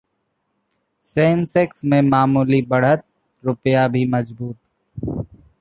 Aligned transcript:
Sensex 1.03 1.83
में 1.85 2.01
मामूली 2.01 2.61
बढ़त, 2.61 3.03
रुपया 3.43 3.87
भी 3.87 4.05
मजबूत 4.05 4.57